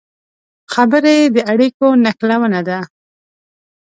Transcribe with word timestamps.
خبرې 0.73 1.17
د 1.35 1.37
اړیکو 1.51 1.87
نښلونه 2.03 2.59
ده 2.67 2.79